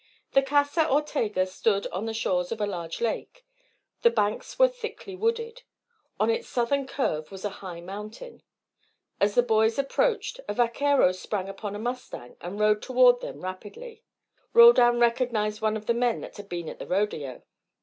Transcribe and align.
The 0.31 0.41
Casa 0.41 0.91
Ortega 0.91 1.45
stood 1.45 1.85
on 1.91 2.07
the 2.07 2.13
shores 2.15 2.51
of 2.51 2.59
a 2.59 2.65
large 2.65 3.01
lake. 3.01 3.45
The 4.01 4.09
banks 4.09 4.57
were 4.57 4.67
thickly 4.67 5.15
wooded. 5.15 5.61
On 6.19 6.27
its 6.27 6.47
southern 6.47 6.87
curve 6.87 7.29
was 7.31 7.45
a 7.45 7.49
high 7.61 7.81
mountain. 7.81 8.41
As 9.19 9.35
the 9.35 9.43
boys 9.43 9.77
approached, 9.77 10.39
a 10.47 10.55
vaquero 10.55 11.11
sprang 11.11 11.47
upon 11.47 11.75
a 11.75 11.79
mustang 11.79 12.35
and 12.41 12.59
rode 12.59 12.81
toward 12.81 13.21
them 13.21 13.41
rapidly. 13.41 14.01
Roldan 14.53 14.99
recognised 14.99 15.61
one 15.61 15.77
of 15.77 15.85
the 15.85 15.93
men 15.93 16.21
that 16.21 16.37
had 16.37 16.49
been 16.49 16.67
at 16.67 16.79
the 16.79 16.87
rodeo. 16.87 17.43